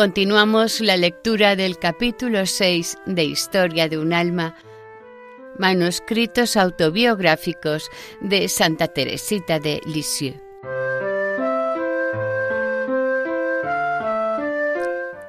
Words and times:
Continuamos 0.00 0.80
la 0.80 0.96
lectura 0.96 1.56
del 1.56 1.78
capítulo 1.78 2.46
6 2.46 2.96
de 3.04 3.24
Historia 3.24 3.86
de 3.86 3.98
un 3.98 4.14
alma, 4.14 4.56
manuscritos 5.58 6.56
autobiográficos 6.56 7.90
de 8.22 8.48
Santa 8.48 8.88
Teresita 8.88 9.58
de 9.58 9.82
Lisieux. 9.84 10.40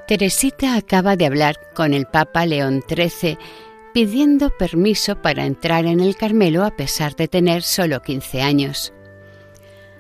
Teresita 0.08 0.78
acaba 0.78 1.18
de 1.18 1.26
hablar 1.26 1.60
con 1.74 1.94
el 1.94 2.06
Papa 2.06 2.46
León 2.46 2.82
XIII 2.88 3.38
pidiendo 3.94 4.52
permiso 4.52 5.22
para 5.22 5.46
entrar 5.46 5.86
en 5.86 6.00
el 6.00 6.16
Carmelo 6.16 6.64
a 6.64 6.72
pesar 6.78 7.18
de 7.18 7.28
tener 7.28 7.64
solo 7.64 8.02
15 8.02 8.42
años. 8.42 8.94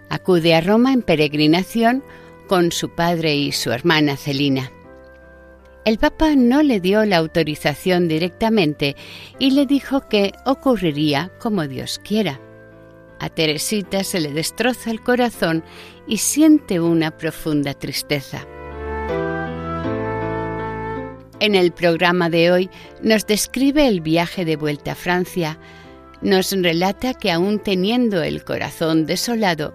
Acude 0.08 0.56
a 0.56 0.62
Roma 0.62 0.94
en 0.94 1.02
peregrinación 1.02 2.06
con 2.52 2.74
su 2.74 2.90
padre 2.90 3.34
y 3.34 3.54
su 3.54 3.72
hermana 3.72 4.18
Celina. 4.18 4.74
El 5.86 5.98
Papa 5.98 6.36
no 6.36 6.62
le 6.64 6.82
dio 6.82 7.06
la 7.06 7.16
autorización 7.16 8.10
directamente 8.10 8.98
y 9.40 9.52
le 9.52 9.66
dijo 9.66 10.10
que 10.10 10.34
ocurriría 10.46 11.32
como 11.40 11.66
Dios 11.66 12.02
quiera. 12.04 12.42
A 13.22 13.30
Teresita 13.30 14.04
se 14.04 14.20
le 14.20 14.34
destroza 14.34 14.92
el 14.92 15.00
corazón 15.00 15.64
y 16.08 16.18
siente 16.18 16.82
una 16.82 17.12
profunda 17.12 17.74
tristeza. 17.74 18.46
En 21.40 21.56
el 21.56 21.72
programa 21.72 22.30
de 22.30 22.52
hoy 22.52 22.70
nos 23.02 23.26
describe 23.26 23.88
el 23.88 24.02
viaje 24.02 24.44
de 24.44 24.58
vuelta 24.58 24.92
a 24.92 24.96
Francia, 24.96 25.58
nos 26.22 26.52
relata 26.52 27.14
que 27.14 27.32
aún 27.32 27.60
teniendo 27.60 28.22
el 28.22 28.44
corazón 28.44 29.06
desolado, 29.06 29.74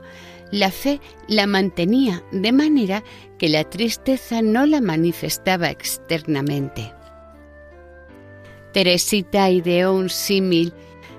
la 0.50 0.70
fe 0.70 1.00
la 1.28 1.46
mantenía 1.46 2.22
de 2.32 2.52
manera 2.52 3.02
que 3.38 3.48
la 3.48 3.64
tristeza 3.64 4.42
no 4.42 4.66
la 4.66 4.80
manifestaba 4.80 5.70
externamente. 5.70 6.92
Teresita 8.72 9.50
ideó 9.50 9.94
un 9.94 10.10
símil 10.10 10.72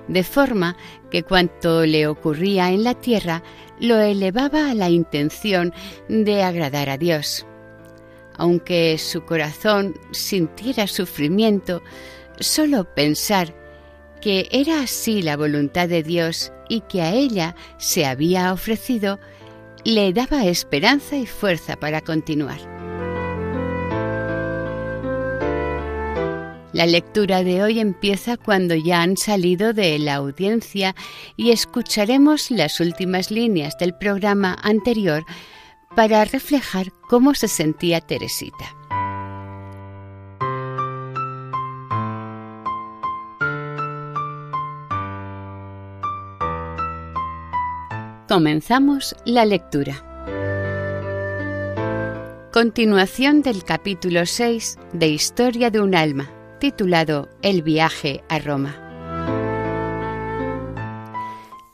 de 0.06 0.24
forma 0.24 0.76
que 1.10 1.22
cuanto 1.22 1.84
le 1.84 2.06
ocurría 2.06 2.70
en 2.70 2.84
la 2.84 2.94
tierra 2.94 3.42
lo 3.80 3.98
elevaba 3.98 4.70
a 4.70 4.74
la 4.74 4.90
intención 4.90 5.72
de 6.08 6.42
agradar 6.42 6.88
a 6.88 6.98
Dios. 6.98 7.46
Aunque 8.36 8.96
su 8.98 9.24
corazón 9.24 9.94
sintiera 10.12 10.86
sufrimiento, 10.86 11.82
solo 12.38 12.84
pensar 12.94 13.54
que 14.20 14.48
era 14.50 14.82
así 14.82 15.22
la 15.22 15.36
voluntad 15.36 15.88
de 15.88 16.02
Dios 16.02 16.52
y 16.68 16.80
que 16.82 17.02
a 17.02 17.12
ella 17.12 17.54
se 17.78 18.06
había 18.06 18.52
ofrecido, 18.52 19.18
le 19.84 20.12
daba 20.12 20.44
esperanza 20.44 21.16
y 21.16 21.26
fuerza 21.26 21.76
para 21.76 22.00
continuar. 22.00 22.58
La 26.72 26.86
lectura 26.86 27.42
de 27.42 27.62
hoy 27.62 27.80
empieza 27.80 28.36
cuando 28.36 28.74
ya 28.74 29.02
han 29.02 29.16
salido 29.16 29.72
de 29.72 29.98
la 29.98 30.16
audiencia 30.16 30.94
y 31.36 31.50
escucharemos 31.50 32.50
las 32.50 32.78
últimas 32.80 33.30
líneas 33.30 33.76
del 33.78 33.94
programa 33.94 34.56
anterior 34.62 35.24
para 35.96 36.24
reflejar 36.24 36.92
cómo 37.08 37.34
se 37.34 37.48
sentía 37.48 38.00
Teresita. 38.00 38.77
Comenzamos 48.28 49.16
la 49.24 49.46
lectura. 49.46 50.04
Continuación 52.52 53.40
del 53.40 53.64
capítulo 53.64 54.26
6 54.26 54.76
de 54.92 55.08
Historia 55.08 55.70
de 55.70 55.80
un 55.80 55.94
alma, 55.94 56.30
titulado 56.60 57.30
El 57.40 57.62
viaje 57.62 58.22
a 58.28 58.38
Roma. 58.38 58.76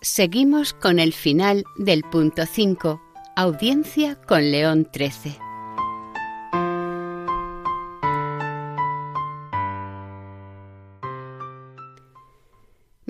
Seguimos 0.01 0.75
con 0.75 1.01
el 1.01 1.13
final 1.13 1.65
del 1.77 2.05
punto 2.05 2.47
5, 2.47 3.03
audiencia 3.35 4.15
con 4.15 4.53
León 4.53 4.89
XIII. 4.95 5.37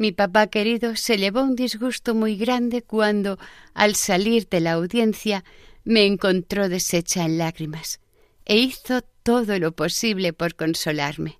Mi 0.04 0.12
papá 0.12 0.48
querido 0.48 0.96
se 0.96 1.16
llevó 1.16 1.40
un 1.40 1.56
disgusto 1.56 2.14
muy 2.14 2.36
grande 2.36 2.82
cuando, 2.82 3.38
al 3.72 3.94
salir 3.94 4.46
de 4.50 4.60
la 4.60 4.72
audiencia, 4.72 5.44
me 5.82 6.04
encontró 6.04 6.68
deshecha 6.68 7.24
en 7.24 7.38
lágrimas, 7.38 8.00
e 8.44 8.58
hizo 8.58 9.00
todo 9.22 9.58
lo 9.58 9.72
posible 9.72 10.34
por 10.34 10.56
consolarme, 10.56 11.38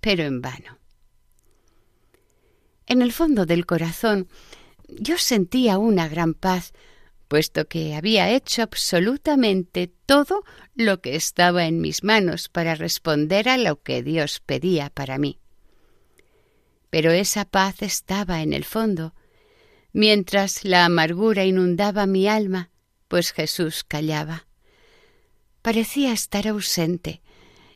pero 0.00 0.24
en 0.24 0.40
vano. 0.40 0.78
En 2.86 3.02
el 3.02 3.12
fondo 3.12 3.44
del 3.44 3.66
corazón 3.66 4.28
yo 4.88 5.18
sentía 5.18 5.76
una 5.76 6.08
gran 6.08 6.32
paz, 6.32 6.72
puesto 7.28 7.68
que 7.68 7.96
había 7.96 8.30
hecho 8.30 8.62
absolutamente 8.62 9.92
todo 10.06 10.42
lo 10.74 11.02
que 11.02 11.16
estaba 11.16 11.66
en 11.66 11.82
mis 11.82 12.02
manos 12.02 12.48
para 12.48 12.76
responder 12.76 13.50
a 13.50 13.58
lo 13.58 13.82
que 13.82 14.02
Dios 14.02 14.40
pedía 14.40 14.88
para 14.88 15.18
mí 15.18 15.38
pero 16.90 17.10
esa 17.10 17.44
paz 17.44 17.82
estaba 17.82 18.42
en 18.42 18.52
el 18.52 18.64
fondo, 18.64 19.14
mientras 19.92 20.64
la 20.64 20.84
amargura 20.84 21.44
inundaba 21.44 22.06
mi 22.06 22.28
alma, 22.28 22.70
pues 23.08 23.32
Jesús 23.32 23.84
callaba. 23.84 24.46
Parecía 25.62 26.12
estar 26.12 26.46
ausente, 26.48 27.22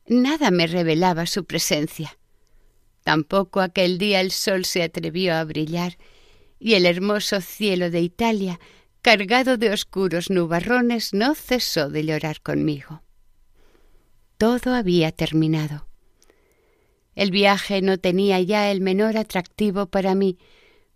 nada 0.07 0.51
me 0.51 0.67
revelaba 0.67 1.27
su 1.27 1.45
presencia. 1.45 2.19
Tampoco 3.03 3.61
aquel 3.61 3.99
día 3.99 4.21
el 4.21 4.31
sol 4.31 4.65
se 4.65 4.83
atrevió 4.83 5.35
a 5.35 5.45
brillar, 5.45 5.99
y 6.59 6.75
el 6.75 6.85
hermoso 6.85 7.41
cielo 7.41 7.91
de 7.91 8.01
Italia, 8.01 8.61
cargado 9.03 9.57
de 9.57 9.71
oscuros 9.71 10.31
nubarrones, 10.31 11.15
no 11.15 11.35
cesó 11.35 11.89
de 11.89 12.05
llorar 12.05 12.43
conmigo. 12.43 13.03
Todo 14.37 14.75
había 14.75 15.11
terminado. 15.11 15.90
El 17.15 17.31
viaje 17.31 17.83
no 17.83 17.99
tenía 17.99 18.41
ya 18.41 18.71
el 18.71 18.81
menor 18.81 19.17
atractivo 19.17 19.87
para 19.87 20.15
mí, 20.15 20.39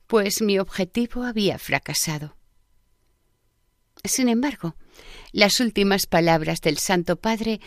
pues 0.07 0.43
mi 0.43 0.59
objetivo 0.59 1.25
había 1.25 1.59
fracasado. 1.59 2.37
Sin 4.05 4.29
embargo, 4.29 4.77
las 5.33 5.61
últimas 5.61 6.07
palabras 6.07 6.61
del 6.61 6.79
Santo 6.79 7.17
Padre 7.17 7.61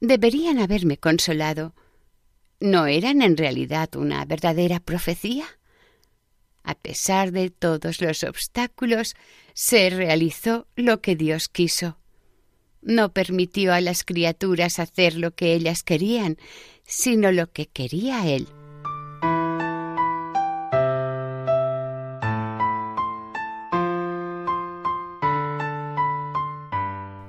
deberían 0.00 0.58
haberme 0.58 0.98
consolado. 0.98 1.74
¿No 2.60 2.86
eran 2.86 3.22
en 3.22 3.36
realidad 3.36 3.94
una 3.96 4.24
verdadera 4.24 4.80
profecía? 4.80 5.46
A 6.62 6.74
pesar 6.74 7.32
de 7.32 7.50
todos 7.50 8.02
los 8.02 8.24
obstáculos, 8.24 9.16
se 9.54 9.88
realizó 9.90 10.66
lo 10.76 11.00
que 11.00 11.16
Dios 11.16 11.48
quiso. 11.48 11.98
No 12.82 13.12
permitió 13.12 13.72
a 13.72 13.80
las 13.80 14.04
criaturas 14.04 14.78
hacer 14.78 15.16
lo 15.16 15.34
que 15.34 15.54
ellas 15.54 15.82
querían, 15.82 16.36
sino 16.88 17.30
lo 17.30 17.52
que 17.52 17.66
quería 17.66 18.26
él. 18.26 18.48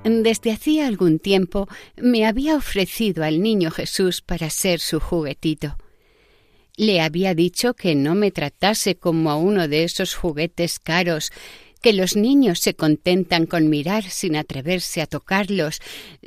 Desde 0.02 0.50
hacía 0.50 0.86
algún 0.88 1.18
tiempo 1.18 1.68
me 1.96 2.26
había 2.26 2.56
ofrecido 2.56 3.22
al 3.22 3.42
niño 3.42 3.70
Jesús 3.70 4.22
para 4.22 4.50
ser 4.50 4.80
su 4.80 4.98
juguetito. 4.98 5.76
Le 6.76 7.02
había 7.02 7.34
dicho 7.34 7.74
que 7.74 7.94
no 7.94 8.14
me 8.14 8.30
tratase 8.30 8.96
como 8.96 9.30
a 9.30 9.36
uno 9.36 9.68
de 9.68 9.84
esos 9.84 10.14
juguetes 10.14 10.78
caros 10.78 11.30
que 11.80 11.92
los 11.92 12.16
niños 12.16 12.60
se 12.60 12.74
contentan 12.74 13.46
con 13.46 13.68
mirar 13.68 14.04
sin 14.04 14.36
atreverse 14.36 15.00
a 15.00 15.06
tocarlos, 15.06 15.80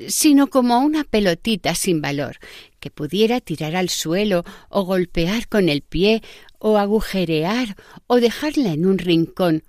sino 0.07 0.47
como 0.47 0.79
una 0.79 1.03
pelotita 1.03 1.75
sin 1.75 2.01
valor, 2.01 2.37
que 2.79 2.89
pudiera 2.89 3.39
tirar 3.39 3.75
al 3.75 3.89
suelo 3.89 4.43
o 4.69 4.83
golpear 4.83 5.47
con 5.47 5.69
el 5.69 5.81
pie 5.81 6.21
o 6.59 6.77
agujerear 6.77 7.75
o 8.07 8.17
dejarla 8.17 8.73
en 8.73 8.85
un 8.85 8.97
rincón, 8.97 9.63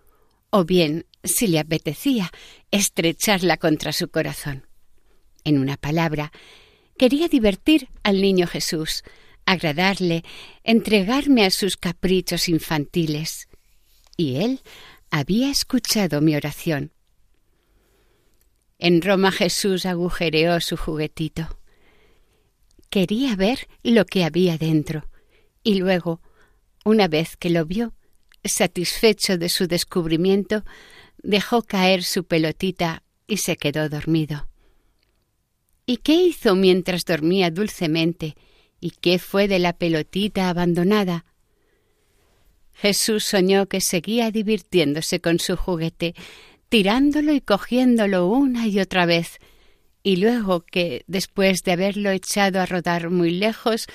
o 0.51 0.65
bien, 0.65 1.07
si 1.23 1.47
le 1.47 1.59
apetecía, 1.59 2.31
estrecharla 2.71 3.57
contra 3.57 3.93
su 3.93 4.09
corazón. 4.09 4.67
En 5.45 5.59
una 5.59 5.77
palabra, 5.77 6.33
quería 6.97 7.29
divertir 7.29 7.89
al 8.03 8.21
niño 8.21 8.47
Jesús, 8.47 9.03
agradarle, 9.47 10.25
entregarme 10.63 11.45
a 11.45 11.51
sus 11.51 11.77
caprichos 11.77 12.49
infantiles. 12.49 13.49
Y 14.17 14.37
él 14.37 14.61
había 15.17 15.49
escuchado 15.49 16.21
mi 16.21 16.35
oración. 16.35 16.91
En 18.81 19.01
Roma 19.01 19.31
Jesús 19.31 19.87
agujereó 19.87 20.61
su 20.61 20.77
juguetito. 20.77 21.61
Quería 22.91 23.37
ver 23.37 23.69
lo 23.85 24.07
que 24.07 24.25
había 24.25 24.59
dentro, 24.59 25.09
y 25.63 25.77
luego, 25.77 26.21
una 26.85 27.07
vez 27.07 27.37
que 27.37 27.49
lo 27.49 27.65
vio, 27.65 27.95
satisfecho 28.43 29.39
de 29.39 29.49
su 29.51 29.69
descubrimiento, 29.69 30.65
dejó 31.23 31.63
caer 31.63 32.03
su 32.03 32.25
pelotita 32.25 33.05
y 33.29 33.37
se 33.37 33.57
quedó 33.57 33.89
dormido. 33.89 34.49
¿Y 35.87 35.99
qué 35.99 36.15
hizo 36.15 36.57
mientras 36.57 37.05
dormía 37.05 37.53
dulcemente? 37.53 38.35
¿Y 38.81 38.91
qué 38.91 39.21
fue 39.21 39.47
de 39.47 39.61
la 39.61 39.75
pelotita 39.75 40.49
abandonada? 40.49 41.25
Jesús 42.75 43.25
soñó 43.25 43.67
que 43.67 43.81
seguía 43.81 44.31
divirtiéndose 44.31 45.21
con 45.21 45.39
su 45.39 45.57
juguete, 45.57 46.15
tirándolo 46.69 47.33
y 47.33 47.41
cogiéndolo 47.41 48.27
una 48.27 48.67
y 48.67 48.81
otra 48.81 49.07
vez, 49.07 49.39
y 50.03 50.17
luego 50.17 50.61
que, 50.61 51.05
después 51.07 51.63
de 51.63 51.73
haberlo 51.73 52.11
echado 52.11 52.61
a 52.61 52.67
rodar 52.67 53.11
muy 53.11 53.31
lejos, 53.31 53.87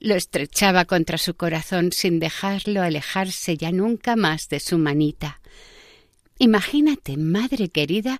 lo 0.00 0.16
estrechaba 0.16 0.84
contra 0.84 1.18
su 1.18 1.34
corazón 1.34 1.92
sin 1.92 2.18
dejarlo 2.18 2.82
alejarse 2.82 3.56
ya 3.56 3.70
nunca 3.70 4.16
más 4.16 4.48
de 4.48 4.58
su 4.58 4.76
manita. 4.76 5.40
Imagínate, 6.38 7.16
madre 7.16 7.68
querida, 7.68 8.18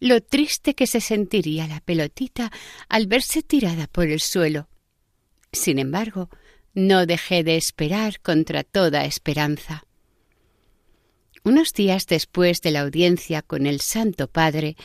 lo 0.00 0.20
triste 0.20 0.74
que 0.74 0.86
se 0.86 1.00
sentiría 1.00 1.66
la 1.66 1.80
pelotita 1.80 2.52
al 2.90 3.06
verse 3.06 3.42
tirada 3.42 3.86
por 3.86 4.08
el 4.08 4.20
suelo. 4.20 4.68
Sin 5.50 5.78
embargo, 5.78 6.28
no 6.74 7.06
dejé 7.06 7.44
de 7.44 7.56
esperar 7.56 8.20
contra 8.20 8.64
toda 8.64 9.04
esperanza. 9.04 9.84
Unos 11.44 11.72
días 11.72 12.06
después 12.06 12.60
de 12.62 12.70
la 12.70 12.80
audiencia 12.80 13.42
con 13.42 13.66
el 13.66 13.80
Santo 13.80 14.28
Padre, 14.28 14.76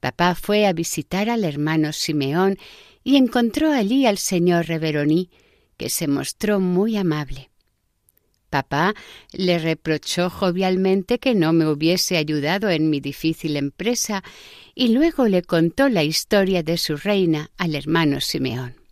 papá 0.00 0.34
fue 0.34 0.66
a 0.66 0.72
visitar 0.72 1.30
al 1.30 1.44
hermano 1.44 1.92
Simeón 1.92 2.58
y 3.02 3.16
encontró 3.16 3.72
allí 3.72 4.06
al 4.06 4.18
señor 4.18 4.66
Reveroní, 4.66 5.30
que 5.76 5.88
se 5.88 6.06
mostró 6.06 6.60
muy 6.60 6.96
amable. 6.96 7.50
Papá 8.50 8.94
le 9.32 9.58
reprochó 9.58 10.30
jovialmente 10.30 11.18
que 11.18 11.34
no 11.34 11.52
me 11.52 11.66
hubiese 11.66 12.16
ayudado 12.16 12.70
en 12.70 12.88
mi 12.88 13.00
difícil 13.00 13.56
empresa 13.56 14.22
y 14.76 14.88
luego 14.88 15.26
le 15.26 15.42
contó 15.42 15.88
la 15.88 16.04
historia 16.04 16.62
de 16.62 16.78
su 16.78 16.96
reina 16.96 17.50
al 17.56 17.74
hermano 17.74 18.20
Simeón. 18.20 18.83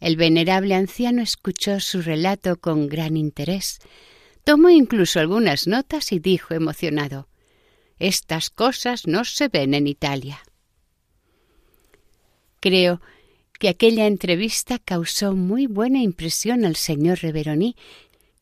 El 0.00 0.16
venerable 0.16 0.74
anciano 0.74 1.22
escuchó 1.22 1.80
su 1.80 2.02
relato 2.02 2.56
con 2.56 2.88
gran 2.88 3.16
interés, 3.16 3.78
tomó 4.44 4.70
incluso 4.70 5.20
algunas 5.20 5.66
notas 5.66 6.12
y 6.12 6.20
dijo 6.20 6.54
emocionado 6.54 7.28
Estas 7.98 8.50
cosas 8.50 9.06
no 9.06 9.24
se 9.24 9.48
ven 9.48 9.74
en 9.74 9.86
Italia. 9.86 10.40
Creo 12.60 13.00
que 13.58 13.68
aquella 13.68 14.06
entrevista 14.06 14.78
causó 14.78 15.34
muy 15.34 15.66
buena 15.66 16.00
impresión 16.00 16.64
al 16.64 16.76
señor 16.76 17.18
Reveroní, 17.20 17.76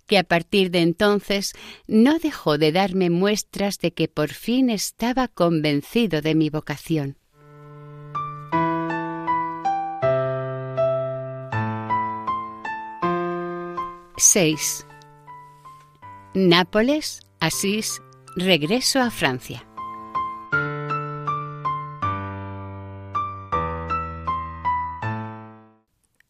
que 0.06 0.19
a 0.19 0.25
partir 0.25 0.70
de 0.70 0.81
entonces 0.81 1.55
no 1.87 2.19
dejó 2.19 2.58
de 2.58 2.70
darme 2.70 3.11
muestras 3.11 3.79
de 3.79 3.93
que 3.93 4.08
por 4.08 4.32
fin 4.32 4.70
estaba 4.70 5.26
convencido 5.26 6.20
de 6.20 6.35
mi 6.35 6.50
vocación. 6.50 7.17
6. 14.18 14.86
Nápoles, 16.32 17.20
Asís, 17.38 18.00
regreso 18.34 18.98
a 18.98 19.10
Francia. 19.10 19.68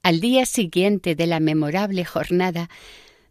Al 0.02 0.20
día 0.20 0.46
siguiente 0.46 1.14
de 1.14 1.28
la 1.28 1.38
memorable 1.38 2.04
jornada, 2.04 2.68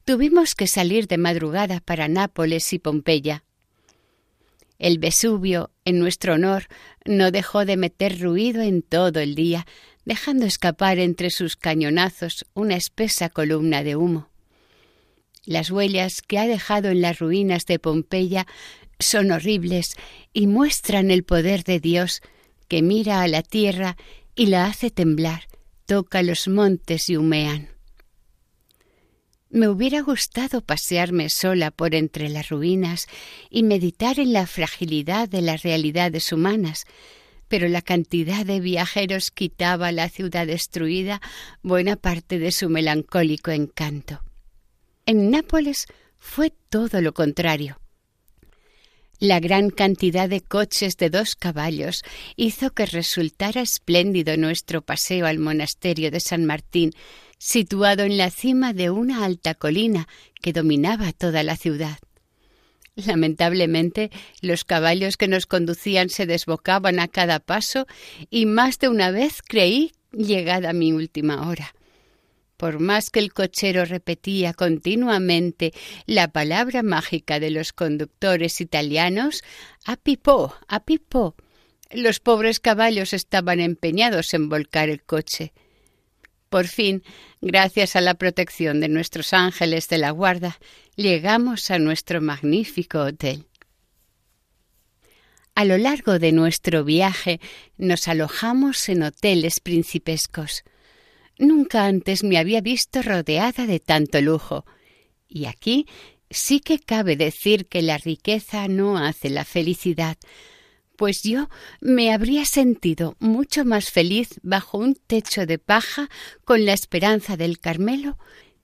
tuvimos 0.06 0.56
que 0.56 0.68
salir 0.68 1.08
de 1.08 1.18
madrugada 1.18 1.82
para 1.82 2.08
Nápoles 2.08 2.72
y 2.72 2.80
Pompeya. 2.80 3.44
El 4.80 5.00
Vesubio, 5.00 5.72
en 5.84 6.00
nuestro 6.00 6.36
honor, 6.36 6.68
no 7.04 7.32
dejó 7.32 7.66
de 7.66 7.76
meter 7.76 8.22
ruido 8.22 8.62
en 8.62 8.84
todo 8.84 9.20
el 9.20 9.36
día, 9.36 9.68
dejando 10.06 10.46
escapar 10.46 10.98
entre 11.00 11.30
sus 11.30 11.58
cañonazos 11.58 12.46
una 12.54 12.78
espesa 12.78 13.28
columna 13.28 13.84
de 13.84 13.98
humo. 13.98 14.30
Las 15.46 15.70
huellas 15.70 16.22
que 16.22 16.40
ha 16.40 16.48
dejado 16.48 16.90
en 16.90 17.02
las 17.02 17.20
ruinas 17.20 17.66
de 17.66 17.80
Pompeya 17.80 18.48
son 19.00 19.32
horribles 19.32 19.96
y 20.34 20.48
muestran 20.48 21.12
el 21.12 21.24
poder 21.24 21.64
de 21.64 21.80
Dios 21.80 22.22
que 22.68 22.82
mira 22.82 23.22
a 23.22 23.28
la 23.28 23.44
tierra 23.44 23.96
y 24.36 24.48
la 24.48 24.66
hace 24.66 24.90
temblar, 24.90 25.48
toca 25.86 26.24
los 26.24 26.48
montes 26.48 27.10
y 27.10 27.18
humean. 27.18 27.70
Me 29.50 29.70
hubiera 29.70 30.02
gustado 30.02 30.62
pasearme 30.62 31.30
sola 31.30 31.72
por 31.72 31.96
entre 31.96 32.28
las 32.28 32.50
ruinas 32.50 33.08
y 33.50 33.64
meditar 33.64 34.20
en 34.20 34.34
la 34.34 34.48
fragilidad 34.48 35.30
de 35.30 35.42
las 35.42 35.64
realidades 35.64 36.34
humanas, 36.34 36.86
pero 37.48 37.70
la 37.70 37.82
cantidad 37.82 38.46
de 38.46 38.60
viajeros 38.60 39.32
quitaba 39.32 39.88
a 39.88 39.92
la 39.92 40.10
ciudad 40.10 40.48
destruida 40.48 41.22
buena 41.62 41.96
parte 41.96 42.40
de 42.40 42.52
su 42.52 42.70
melancólico 42.70 43.52
encanto. 43.52 44.22
En 45.08 45.30
Nápoles 45.30 45.86
fue 46.18 46.52
todo 46.70 47.00
lo 47.00 47.14
contrario. 47.14 47.80
La 49.20 49.40
gran 49.40 49.70
cantidad 49.70 50.28
de 50.28 50.42
coches 50.42 50.98
de 50.98 51.12
dos 51.12 51.36
caballos 51.36 52.02
hizo 52.36 52.72
que 52.72 52.88
resultara 52.88 53.62
espléndido 53.62 54.36
nuestro 54.36 54.82
paseo 54.82 55.28
al 55.28 55.38
monasterio 55.38 56.10
de 56.10 56.20
San 56.20 56.46
Martín, 56.46 56.92
situado 57.38 58.04
en 58.04 58.18
la 58.18 58.32
cima 58.32 58.74
de 58.74 58.90
una 58.90 59.24
alta 59.26 59.54
colina 59.54 60.08
que 60.42 60.54
dominaba 60.54 61.14
toda 61.14 61.44
la 61.44 61.56
ciudad. 61.56 62.00
Lamentablemente, 62.96 64.10
los 64.42 64.64
caballos 64.64 65.18
que 65.18 65.28
nos 65.28 65.46
conducían 65.46 66.10
se 66.10 66.26
desbocaban 66.26 67.00
a 67.00 67.08
cada 67.08 67.40
paso 67.40 67.86
y 68.32 68.48
más 68.48 68.80
de 68.80 68.90
una 68.90 69.12
vez 69.12 69.44
creí 69.48 69.92
llegada 70.12 70.74
mi 70.74 70.94
última 70.94 71.48
hora. 71.48 71.76
Por 72.58 72.80
más 72.80 73.10
que 73.10 73.20
el 73.20 73.34
cochero 73.34 73.84
repetía 73.86 74.54
continuamente 74.54 75.74
la 76.06 76.30
palabra 76.30 76.84
mágica 76.84 77.40
de 77.40 77.50
los 77.50 77.74
conductores 77.74 78.62
italianos, 78.62 79.44
a 79.86 79.98
pipó, 79.98 80.56
a 80.68 80.84
pipó, 80.86 81.36
los 81.92 82.20
pobres 82.20 82.60
caballos 82.60 83.14
estaban 83.14 83.60
empeñados 83.60 84.34
en 84.34 84.50
volcar 84.50 84.90
el 84.90 85.04
coche. 85.04 85.54
Por 86.50 86.68
fin, 86.68 87.04
gracias 87.42 87.96
a 87.96 88.02
la 88.02 88.14
protección 88.14 88.80
de 88.80 88.88
nuestros 88.88 89.34
ángeles 89.34 89.90
de 89.90 89.98
la 89.98 90.12
guarda, 90.12 90.58
llegamos 90.96 91.70
a 91.72 91.80
nuestro 91.80 92.22
magnífico 92.22 93.00
hotel. 93.00 93.46
A 95.56 95.66
lo 95.66 95.78
largo 95.78 96.20
de 96.20 96.32
nuestro 96.32 96.84
viaje 96.84 97.40
nos 97.78 98.08
alojamos 98.08 98.90
en 98.90 99.04
hoteles 99.04 99.60
principescos. 99.60 100.64
Nunca 101.38 101.86
antes 101.86 102.24
me 102.24 102.38
había 102.38 102.62
visto 102.62 103.02
rodeada 103.02 103.66
de 103.66 103.80
tanto 103.80 104.22
lujo. 104.22 104.66
Y 105.28 105.46
aquí 105.46 105.86
sí 106.30 106.60
que 106.60 106.80
cabe 106.80 107.16
decir 107.16 107.68
que 107.68 107.82
la 107.82 107.98
riqueza 107.98 108.68
no 108.68 108.98
hace 108.98 109.30
la 109.30 109.46
felicidad, 109.46 110.18
pues 110.96 111.24
yo 111.24 111.50
me 111.82 112.14
habría 112.14 112.46
sentido 112.46 113.16
mucho 113.20 113.66
más 113.66 113.92
feliz 113.92 114.40
bajo 114.44 114.78
un 114.78 114.96
techo 114.96 115.46
de 115.46 115.60
paja 115.60 116.10
con 116.46 116.66
la 116.66 116.74
esperanza 116.74 117.36
del 117.38 117.60
Carmelo 117.60 118.18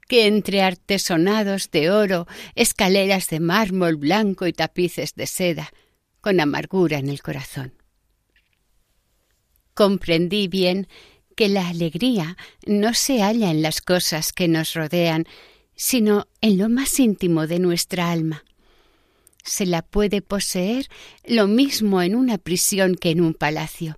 que 0.08 0.28
entre 0.28 0.62
artesonados 0.62 1.72
de 1.72 1.90
oro, 1.90 2.28
escaleras 2.56 3.30
de 3.30 3.40
mármol 3.40 3.96
blanco 3.96 4.46
y 4.46 4.52
tapices 4.52 5.16
de 5.16 5.26
seda, 5.26 5.72
con 6.20 6.42
amargura 6.42 6.98
en 6.98 7.08
el 7.08 7.22
corazón. 7.22 7.74
Comprendí 9.74 10.50
bien 10.50 10.90
que 11.36 11.50
la 11.50 11.68
alegría 11.68 12.38
no 12.66 12.94
se 12.94 13.22
halla 13.22 13.52
en 13.52 13.62
las 13.62 13.82
cosas 13.82 14.34
que 14.34 14.48
nos 14.48 14.74
rodean, 14.74 15.26
sino 15.76 16.28
en 16.42 16.58
lo 16.58 16.70
más 16.70 17.00
íntimo 17.00 17.48
de 17.48 17.60
nuestra 17.60 18.12
alma 18.12 18.44
se 19.44 19.66
la 19.66 19.82
puede 19.82 20.22
poseer 20.22 20.88
lo 21.26 21.48
mismo 21.48 22.02
en 22.02 22.16
una 22.16 22.38
prisión 22.38 22.96
que 22.96 23.12
en 23.12 23.22
un 23.22 23.34
palacio. 23.34 23.98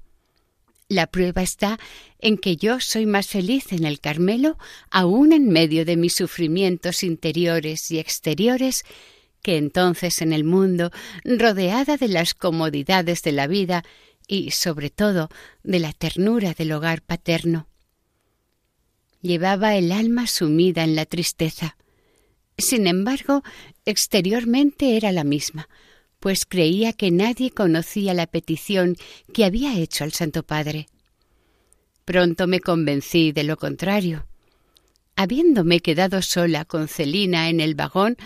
La 0.89 1.07
prueba 1.07 1.41
está 1.41 1.79
en 2.19 2.37
que 2.37 2.55
yo 2.55 2.79
soy 2.79 3.05
más 3.05 3.27
feliz 3.27 3.71
en 3.71 3.85
el 3.85 3.99
Carmelo, 3.99 4.57
aun 4.91 5.33
en 5.33 5.49
medio 5.49 5.85
de 5.85 5.97
mis 5.97 6.13
sufrimientos 6.13 7.03
interiores 7.03 7.89
y 7.89 7.99
exteriores, 7.99 8.83
que 9.41 9.57
entonces 9.57 10.21
en 10.21 10.33
el 10.33 10.43
mundo, 10.43 10.91
rodeada 11.23 11.97
de 11.97 12.07
las 12.07 12.33
comodidades 12.33 13.23
de 13.23 13.31
la 13.31 13.47
vida 13.47 13.83
y, 14.27 14.51
sobre 14.51 14.89
todo, 14.89 15.29
de 15.63 15.79
la 15.79 15.93
ternura 15.93 16.53
del 16.53 16.71
hogar 16.71 17.01
paterno. 17.01 17.67
Llevaba 19.21 19.75
el 19.75 19.91
alma 19.91 20.27
sumida 20.27 20.83
en 20.83 20.95
la 20.95 21.05
tristeza. 21.05 21.77
Sin 22.57 22.87
embargo, 22.87 23.43
exteriormente 23.85 24.97
era 24.97 25.11
la 25.11 25.23
misma, 25.23 25.69
pues 26.19 26.45
creía 26.45 26.93
que 26.93 27.11
nadie 27.11 27.51
conocía 27.51 28.13
la 28.13 28.27
petición 28.27 28.95
que 29.33 29.45
había 29.45 29.77
hecho 29.77 30.03
al 30.03 30.13
Santo 30.13 30.43
Padre. 30.43 30.87
Pronto 32.05 32.47
me 32.47 32.59
convencí 32.59 33.31
de 33.31 33.43
lo 33.43 33.57
contrario. 33.57 34.27
Habiéndome 35.15 35.79
quedado 35.79 36.21
sola 36.21 36.65
con 36.65 36.87
Celina 36.87 37.49
en 37.49 37.59
el 37.59 37.75
vagón, 37.75 38.17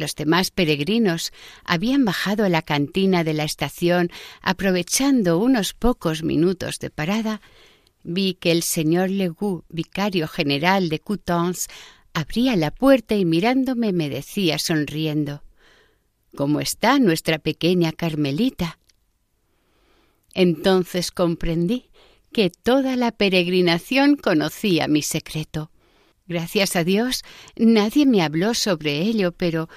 los 0.00 0.16
demás 0.16 0.50
peregrinos 0.50 1.32
habían 1.64 2.04
bajado 2.04 2.44
a 2.44 2.48
la 2.48 2.62
cantina 2.62 3.22
de 3.22 3.34
la 3.34 3.44
estación 3.44 4.10
aprovechando 4.42 5.38
unos 5.38 5.74
pocos 5.74 6.24
minutos 6.24 6.78
de 6.80 6.90
parada, 6.90 7.40
vi 8.02 8.34
que 8.34 8.50
el 8.50 8.62
señor 8.62 9.10
Legout, 9.10 9.64
vicario 9.68 10.26
general 10.26 10.88
de 10.88 10.98
Coutances, 10.98 11.68
abría 12.12 12.56
la 12.56 12.72
puerta 12.72 13.14
y 13.14 13.24
mirándome 13.24 13.92
me 13.92 14.08
decía 14.08 14.58
sonriendo 14.58 15.44
¿Cómo 16.36 16.60
está 16.60 16.98
nuestra 16.98 17.38
pequeña 17.38 17.92
Carmelita? 17.92 18.78
Entonces 20.32 21.10
comprendí 21.10 21.90
que 22.32 22.50
toda 22.50 22.96
la 22.96 23.10
peregrinación 23.10 24.16
conocía 24.16 24.86
mi 24.86 25.02
secreto. 25.02 25.69
Gracias 26.30 26.76
a 26.76 26.84
Dios 26.84 27.24
nadie 27.56 28.06
me 28.06 28.22
habló 28.22 28.54
sobre 28.54 29.00
ello, 29.00 29.32
pero 29.32 29.68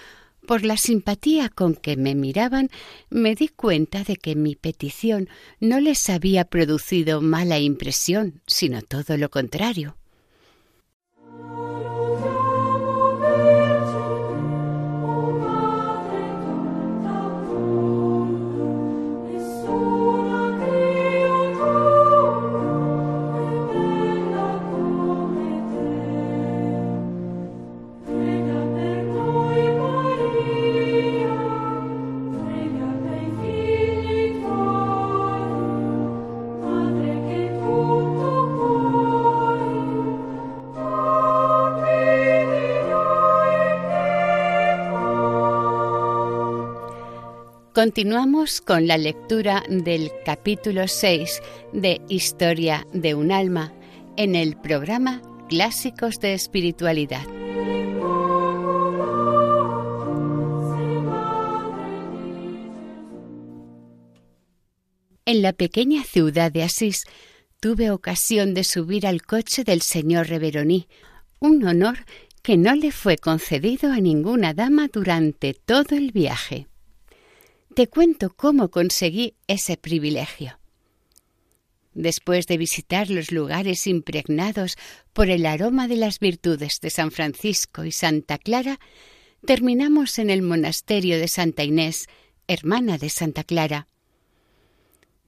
por 0.45 0.63
la 0.63 0.77
simpatía 0.77 1.49
con 1.49 1.73
que 1.73 1.97
me 1.97 2.13
miraban 2.13 2.69
me 3.09 3.33
di 3.33 3.47
cuenta 3.47 4.03
de 4.03 4.17
que 4.17 4.35
mi 4.35 4.55
petición 4.55 5.29
no 5.59 5.79
les 5.79 6.11
había 6.11 6.45
producido 6.45 7.21
mala 7.21 7.57
impresión, 7.57 8.39
sino 8.45 8.83
todo 8.83 9.17
lo 9.17 9.31
contrario. 9.31 9.97
Continuamos 47.83 48.61
con 48.61 48.87
la 48.87 48.97
lectura 48.97 49.61
del 49.67 50.09
capítulo 50.23 50.87
6 50.87 51.41
de 51.73 51.99
Historia 52.07 52.87
de 52.93 53.13
un 53.13 53.29
alma 53.29 53.73
en 54.15 54.35
el 54.35 54.55
programa 54.55 55.21
Clásicos 55.49 56.21
de 56.21 56.33
Espiritualidad. 56.33 57.25
En 65.25 65.41
la 65.41 65.51
pequeña 65.51 66.05
ciudad 66.05 66.53
de 66.53 66.63
Asís 66.63 67.03
tuve 67.59 67.91
ocasión 67.91 68.53
de 68.53 68.63
subir 68.63 69.05
al 69.05 69.23
coche 69.23 69.65
del 69.65 69.81
señor 69.81 70.29
Reveroní, 70.29 70.87
un 71.41 71.67
honor 71.67 71.97
que 72.43 72.55
no 72.55 72.75
le 72.75 72.93
fue 72.93 73.17
concedido 73.17 73.91
a 73.91 73.99
ninguna 73.99 74.53
dama 74.53 74.87
durante 74.87 75.53
todo 75.53 75.97
el 75.97 76.13
viaje. 76.13 76.67
Te 77.75 77.87
cuento 77.87 78.31
cómo 78.35 78.69
conseguí 78.69 79.33
ese 79.47 79.77
privilegio. 79.77 80.59
Después 81.95 82.45
de 82.45 82.57
visitar 82.57 83.09
los 83.09 83.31
lugares 83.31 83.87
impregnados 83.87 84.77
por 85.11 85.31
el 85.31 85.47
aroma 85.47 85.87
de 85.87 85.95
las 85.95 86.19
virtudes 86.19 86.79
de 86.81 86.91
San 86.91 87.11
Francisco 87.11 87.83
y 87.83 87.91
Santa 87.91 88.37
Clara, 88.37 88.79
terminamos 89.45 90.19
en 90.19 90.29
el 90.29 90.43
monasterio 90.43 91.17
de 91.17 91.27
Santa 91.27 91.63
Inés, 91.63 92.05
hermana 92.47 92.99
de 92.99 93.09
Santa 93.09 93.43
Clara. 93.43 93.87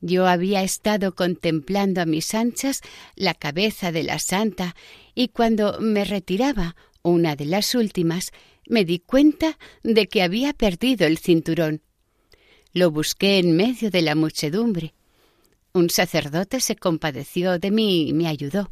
Yo 0.01 0.27
había 0.27 0.61
estado 0.61 1.15
contemplando 1.15 1.99
a 1.99 2.05
mis 2.05 2.35
anchas 2.35 2.81
la 3.15 3.33
cabeza 3.33 3.91
de 3.91 4.03
la 4.03 4.19
santa 4.19 4.75
y 5.15 5.29
cuando 5.29 5.79
me 5.79 6.05
retiraba, 6.05 6.75
una 7.01 7.35
de 7.35 7.45
las 7.45 7.73
últimas, 7.73 8.31
me 8.67 8.85
di 8.85 8.99
cuenta 8.99 9.57
de 9.83 10.07
que 10.07 10.21
había 10.21 10.53
perdido 10.53 11.07
el 11.07 11.17
cinturón 11.17 11.81
lo 12.75 12.91
busqué 12.91 13.39
en 13.39 13.55
medio 13.55 13.89
de 13.89 14.01
la 14.01 14.15
muchedumbre. 14.15 14.93
Un 15.71 15.89
sacerdote 15.89 16.59
se 16.59 16.75
compadeció 16.75 17.57
de 17.57 17.71
mí 17.71 18.09
y 18.09 18.13
me 18.13 18.27
ayudó. 18.27 18.69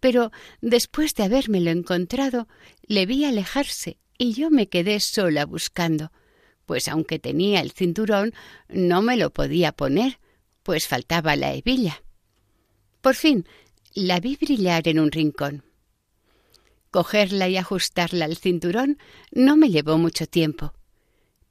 Pero 0.00 0.32
después 0.62 1.14
de 1.14 1.24
habérmelo 1.24 1.70
encontrado, 1.70 2.48
le 2.86 3.04
vi 3.04 3.26
alejarse 3.26 3.98
y 4.16 4.32
yo 4.32 4.50
me 4.50 4.70
quedé 4.70 4.98
sola 4.98 5.44
buscando, 5.44 6.10
pues 6.64 6.88
aunque 6.88 7.18
tenía 7.18 7.60
el 7.60 7.72
cinturón, 7.72 8.32
no 8.70 9.02
me 9.02 9.18
lo 9.18 9.28
podía 9.28 9.72
poner, 9.72 10.18
pues 10.62 10.88
faltaba 10.88 11.36
la 11.36 11.52
hebilla. 11.52 12.02
Por 13.02 13.14
fin 13.14 13.46
la 13.94 14.20
vi 14.20 14.36
brillar 14.36 14.88
en 14.88 14.98
un 14.98 15.12
rincón. 15.12 15.64
Cogerla 16.90 17.50
y 17.50 17.58
ajustarla 17.58 18.24
al 18.24 18.38
cinturón 18.38 18.96
no 19.32 19.58
me 19.58 19.68
llevó 19.68 19.98
mucho 19.98 20.26
tiempo 20.26 20.72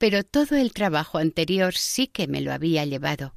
pero 0.01 0.23
todo 0.23 0.57
el 0.57 0.73
trabajo 0.73 1.19
anterior 1.19 1.75
sí 1.75 2.07
que 2.07 2.25
me 2.25 2.41
lo 2.41 2.51
había 2.51 2.83
llevado. 2.85 3.35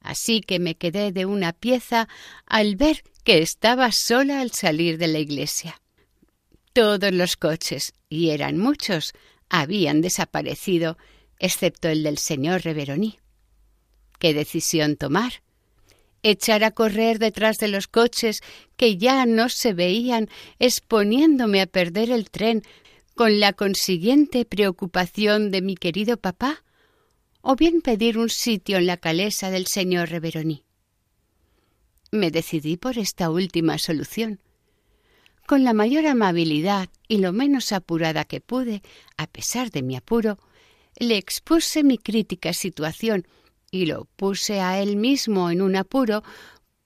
Así 0.00 0.40
que 0.40 0.58
me 0.58 0.74
quedé 0.74 1.12
de 1.12 1.24
una 1.24 1.52
pieza 1.52 2.08
al 2.46 2.74
ver 2.74 3.04
que 3.22 3.38
estaba 3.42 3.92
sola 3.92 4.40
al 4.40 4.50
salir 4.50 4.98
de 4.98 5.06
la 5.06 5.20
iglesia. 5.20 5.80
Todos 6.72 7.12
los 7.12 7.36
coches, 7.36 7.92
y 8.08 8.30
eran 8.30 8.58
muchos, 8.58 9.12
habían 9.48 10.00
desaparecido, 10.00 10.98
excepto 11.38 11.86
el 11.86 12.02
del 12.02 12.18
señor 12.18 12.62
Reveroní. 12.62 13.20
¿Qué 14.18 14.34
decisión 14.34 14.96
tomar? 14.96 15.44
echar 16.24 16.64
a 16.64 16.72
correr 16.72 17.20
detrás 17.20 17.58
de 17.58 17.68
los 17.68 17.86
coches 17.86 18.42
que 18.76 18.96
ya 18.96 19.24
no 19.26 19.48
se 19.48 19.74
veían, 19.74 20.28
exponiéndome 20.58 21.60
a 21.60 21.66
perder 21.66 22.10
el 22.10 22.30
tren 22.30 22.64
con 23.18 23.40
la 23.40 23.52
consiguiente 23.52 24.44
preocupación 24.44 25.50
de 25.50 25.60
mi 25.60 25.74
querido 25.74 26.18
papá, 26.18 26.62
o 27.40 27.56
bien 27.56 27.80
pedir 27.80 28.16
un 28.16 28.28
sitio 28.28 28.76
en 28.76 28.86
la 28.86 28.96
calesa 28.96 29.50
del 29.50 29.66
señor 29.66 30.10
Reveroní. 30.10 30.62
Me 32.12 32.30
decidí 32.30 32.76
por 32.76 32.96
esta 32.96 33.28
última 33.28 33.76
solución. 33.78 34.38
Con 35.48 35.64
la 35.64 35.72
mayor 35.72 36.06
amabilidad 36.06 36.90
y 37.08 37.18
lo 37.18 37.32
menos 37.32 37.72
apurada 37.72 38.24
que 38.24 38.40
pude, 38.40 38.82
a 39.16 39.26
pesar 39.26 39.72
de 39.72 39.82
mi 39.82 39.96
apuro, 39.96 40.38
le 40.96 41.16
expuse 41.16 41.82
mi 41.82 41.98
crítica 41.98 42.52
situación 42.52 43.26
y 43.72 43.86
lo 43.86 44.04
puse 44.14 44.60
a 44.60 44.80
él 44.80 44.94
mismo 44.94 45.50
en 45.50 45.60
un 45.60 45.74
apuro, 45.74 46.22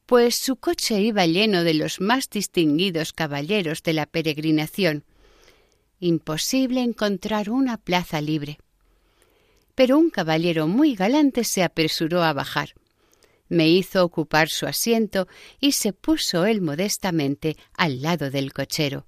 pues 0.07 0.37
su 0.37 0.57
coche 0.57 0.99
iba 1.03 1.27
lleno 1.27 1.63
de 1.63 1.75
los 1.75 2.01
más 2.01 2.31
distinguidos 2.31 3.13
caballeros 3.13 3.83
de 3.83 3.93
la 3.93 4.07
peregrinación, 4.07 5.05
imposible 6.03 6.83
encontrar 6.83 7.49
una 7.49 7.77
plaza 7.79 8.21
libre. 8.21 8.59
pero 9.75 9.99
un 9.99 10.11
caballero 10.11 10.67
muy 10.67 10.95
galante 10.95 11.45
se 11.45 11.63
apresuró 11.63 12.23
a 12.23 12.35
bajar. 12.35 12.75
Me 13.49 13.69
hizo 13.69 14.05
ocupar 14.05 14.49
su 14.49 14.67
asiento 14.67 15.29
y 15.61 15.73
se 15.73 15.93
puso 15.93 16.45
él 16.45 16.61
modestamente 16.61 17.57
al 17.75 18.03
lado 18.03 18.31
del 18.31 18.53
cochero. 18.53 19.07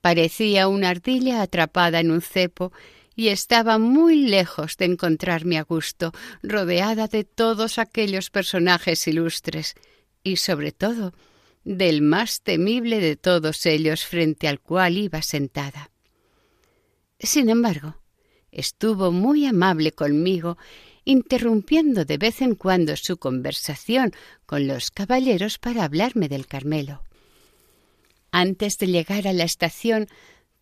Parecía 0.00 0.68
una 0.68 0.90
ardilla 0.90 1.42
atrapada 1.42 1.98
en 1.98 2.12
un 2.12 2.20
cepo 2.20 2.72
y 3.16 3.28
estaba 3.28 3.78
muy 3.78 4.26
lejos 4.26 4.76
de 4.76 4.84
encontrarme 4.84 5.58
a 5.58 5.62
gusto, 5.62 6.12
rodeada 6.42 7.08
de 7.08 7.24
todos 7.24 7.78
aquellos 7.78 8.30
personajes 8.30 9.08
ilustres 9.08 9.74
y 10.22 10.36
sobre 10.36 10.70
todo 10.70 11.14
del 11.66 12.00
más 12.00 12.42
temible 12.42 13.00
de 13.00 13.16
todos 13.16 13.66
ellos 13.66 14.04
frente 14.04 14.46
al 14.46 14.60
cual 14.60 14.96
iba 14.96 15.20
sentada. 15.20 15.90
Sin 17.18 17.50
embargo, 17.50 17.96
estuvo 18.52 19.10
muy 19.10 19.46
amable 19.46 19.90
conmigo, 19.90 20.58
interrumpiendo 21.04 22.04
de 22.04 22.18
vez 22.18 22.40
en 22.40 22.54
cuando 22.54 22.96
su 22.96 23.16
conversación 23.16 24.12
con 24.46 24.68
los 24.68 24.92
caballeros 24.92 25.58
para 25.58 25.82
hablarme 25.82 26.28
del 26.28 26.46
Carmelo. 26.46 27.02
Antes 28.30 28.78
de 28.78 28.86
llegar 28.86 29.26
a 29.26 29.32
la 29.32 29.44
estación 29.44 30.06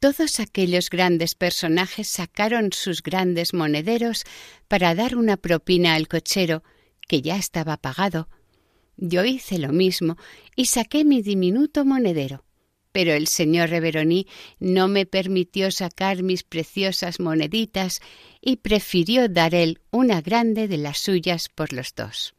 todos 0.00 0.40
aquellos 0.40 0.88
grandes 0.88 1.34
personajes 1.34 2.08
sacaron 2.08 2.72
sus 2.72 3.02
grandes 3.02 3.52
monederos 3.52 4.24
para 4.68 4.94
dar 4.94 5.16
una 5.16 5.36
propina 5.36 5.94
al 5.94 6.08
cochero, 6.08 6.62
que 7.08 7.20
ya 7.20 7.36
estaba 7.36 7.76
pagado. 7.76 8.28
Yo 8.96 9.24
hice 9.24 9.58
lo 9.58 9.72
mismo 9.72 10.16
y 10.56 10.66
saqué 10.66 11.04
mi 11.04 11.22
diminuto 11.22 11.84
monedero. 11.84 12.44
Pero 12.92 13.12
el 13.12 13.26
señor 13.26 13.70
Reveroní 13.70 14.26
no 14.60 14.86
me 14.86 15.04
permitió 15.04 15.70
sacar 15.72 16.22
mis 16.22 16.44
preciosas 16.44 17.18
moneditas 17.18 18.00
y 18.40 18.56
prefirió 18.56 19.28
dar 19.28 19.54
él 19.54 19.80
una 19.90 20.20
grande 20.20 20.68
de 20.68 20.78
las 20.78 20.98
suyas 20.98 21.48
por 21.48 21.72
los 21.72 21.94
dos. 21.94 22.34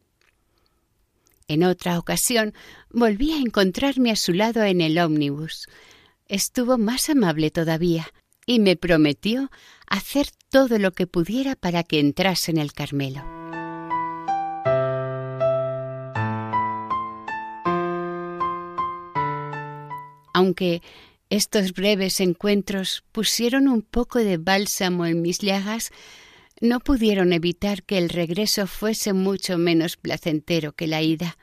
En 1.47 1.63
otra 1.63 1.99
ocasión 1.99 2.53
volví 2.89 3.33
a 3.33 3.39
encontrarme 3.39 4.11
a 4.11 4.15
su 4.15 4.33
lado 4.33 4.63
en 4.63 4.81
el 4.81 4.97
ómnibus 4.97 5.67
estuvo 6.27 6.77
más 6.77 7.09
amable 7.09 7.51
todavía 7.51 8.07
y 8.45 8.59
me 8.59 8.75
prometió 8.75 9.49
hacer 9.87 10.27
todo 10.49 10.77
lo 10.79 10.91
que 10.91 11.07
pudiera 11.07 11.55
para 11.55 11.83
que 11.83 11.99
entrase 11.99 12.51
en 12.51 12.57
el 12.57 12.73
Carmelo. 12.73 13.23
Aunque 20.35 20.81
estos 21.29 21.71
breves 21.71 22.19
encuentros 22.19 23.05
pusieron 23.13 23.69
un 23.69 23.81
poco 23.81 24.19
de 24.19 24.35
bálsamo 24.35 25.05
en 25.05 25.21
mis 25.21 25.39
llagas, 25.39 25.91
no 26.59 26.81
pudieron 26.81 27.31
evitar 27.31 27.83
que 27.83 27.97
el 27.97 28.09
regreso 28.09 28.67
fuese 28.67 29.13
mucho 29.13 29.57
menos 29.57 29.95
placentero 29.95 30.73
que 30.73 30.87
la 30.87 31.01
ida, 31.01 31.37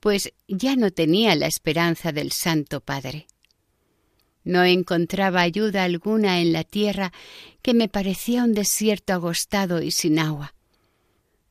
pues 0.00 0.32
ya 0.48 0.76
no 0.76 0.90
tenía 0.90 1.36
la 1.36 1.46
esperanza 1.46 2.10
del 2.10 2.32
Santo 2.32 2.80
Padre. 2.80 3.26
No 4.44 4.64
encontraba 4.64 5.42
ayuda 5.42 5.84
alguna 5.84 6.40
en 6.40 6.54
la 6.54 6.64
tierra 6.64 7.12
que 7.60 7.74
me 7.74 7.90
parecía 7.90 8.44
un 8.44 8.54
desierto 8.54 9.12
agostado 9.12 9.82
y 9.82 9.90
sin 9.90 10.18
agua. 10.18 10.54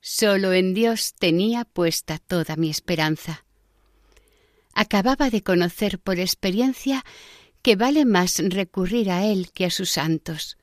Solo 0.02 0.54
en 0.54 0.74
Dios 0.74 1.14
tenía 1.14 1.64
puesta 1.64 2.18
toda 2.18 2.56
mi 2.56 2.72
esperanza. 2.72 3.46
Acababa 4.74 5.30
de 5.30 5.44
conocer 5.44 6.00
por 6.00 6.20
experiencia 6.20 7.04
que 7.62 7.76
vale 7.76 8.06
más 8.06 8.40
recurrir 8.40 9.12
a 9.12 9.26
Él 9.26 9.52
que 9.54 9.66
a 9.66 9.70
sus 9.70 9.90
santos. 9.92 10.58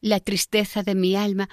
La 0.00 0.20
tristeza 0.20 0.82
de 0.82 0.94
mi 0.94 1.16
alma 1.16 1.48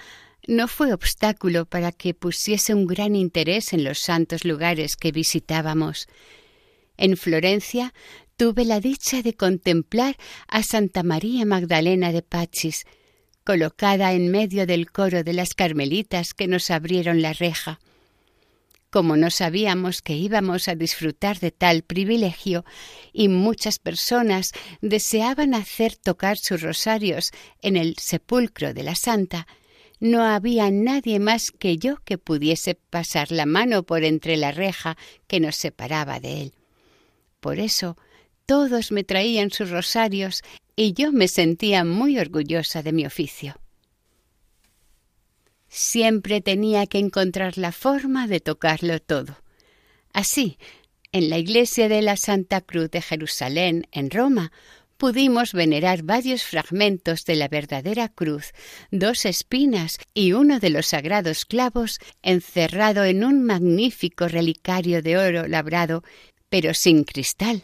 no 0.47 0.67
fue 0.67 0.93
obstáculo 0.93 1.65
para 1.65 1.91
que 1.91 2.13
pusiese 2.13 2.73
un 2.73 2.87
gran 2.87 3.15
interés 3.15 3.73
en 3.73 3.83
los 3.83 3.99
santos 3.99 4.43
lugares 4.43 4.97
que 4.97 5.11
visitábamos. 5.11 6.07
En 6.97 7.15
Florencia 7.15 7.93
tuve 8.35 8.65
la 8.65 8.79
dicha 8.79 9.21
de 9.21 9.35
contemplar 9.35 10.17
a 10.47 10.63
Santa 10.63 11.03
María 11.03 11.45
Magdalena 11.45 12.11
de 12.11 12.23
Pachis, 12.23 12.85
colocada 13.43 14.13
en 14.13 14.31
medio 14.31 14.65
del 14.65 14.91
coro 14.91 15.23
de 15.23 15.33
las 15.33 15.53
carmelitas 15.53 16.33
que 16.33 16.47
nos 16.47 16.71
abrieron 16.71 17.21
la 17.21 17.33
reja. 17.33 17.79
Como 18.91 19.15
no 19.15 19.31
sabíamos 19.31 20.01
que 20.01 20.13
íbamos 20.13 20.67
a 20.67 20.75
disfrutar 20.75 21.39
de 21.39 21.51
tal 21.51 21.81
privilegio 21.81 22.65
y 23.13 23.29
muchas 23.29 23.79
personas 23.79 24.51
deseaban 24.81 25.55
hacer 25.55 25.95
tocar 25.95 26.37
sus 26.37 26.61
rosarios 26.61 27.31
en 27.61 27.77
el 27.77 27.95
sepulcro 27.97 28.73
de 28.73 28.83
la 28.83 28.95
Santa, 28.95 29.47
no 30.01 30.23
había 30.23 30.69
nadie 30.71 31.19
más 31.19 31.51
que 31.51 31.77
yo 31.77 31.97
que 32.03 32.17
pudiese 32.17 32.75
pasar 32.75 33.31
la 33.31 33.45
mano 33.45 33.83
por 33.83 34.03
entre 34.03 34.35
la 34.35 34.51
reja 34.51 34.97
que 35.27 35.39
nos 35.39 35.55
separaba 35.55 36.19
de 36.19 36.41
él. 36.41 36.53
Por 37.39 37.59
eso 37.59 37.95
todos 38.45 38.91
me 38.91 39.05
traían 39.05 39.51
sus 39.51 39.69
rosarios 39.69 40.41
y 40.75 40.91
yo 40.93 41.13
me 41.13 41.29
sentía 41.29 41.85
muy 41.85 42.19
orgullosa 42.19 42.83
de 42.83 42.91
mi 42.91 43.05
oficio. 43.05 43.60
Siempre 45.73 46.41
tenía 46.41 46.85
que 46.85 46.99
encontrar 46.99 47.57
la 47.57 47.71
forma 47.71 48.27
de 48.27 48.41
tocarlo 48.41 48.99
todo. 48.99 49.37
Así, 50.11 50.57
en 51.13 51.29
la 51.29 51.37
iglesia 51.37 51.87
de 51.87 52.01
la 52.01 52.17
Santa 52.17 52.59
Cruz 52.59 52.91
de 52.91 53.01
Jerusalén, 53.01 53.87
en 53.93 54.11
Roma, 54.11 54.51
pudimos 54.97 55.53
venerar 55.53 56.03
varios 56.03 56.43
fragmentos 56.43 57.23
de 57.23 57.35
la 57.35 57.47
verdadera 57.47 58.09
cruz, 58.09 58.51
dos 58.91 59.25
espinas 59.25 59.97
y 60.13 60.33
uno 60.33 60.59
de 60.59 60.71
los 60.71 60.87
sagrados 60.87 61.45
clavos 61.45 61.99
encerrado 62.21 63.05
en 63.05 63.23
un 63.23 63.41
magnífico 63.41 64.27
relicario 64.27 65.01
de 65.01 65.17
oro 65.17 65.47
labrado, 65.47 66.03
pero 66.49 66.73
sin 66.73 67.05
cristal, 67.05 67.63